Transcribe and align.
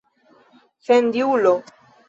sendiulo 0.85 1.55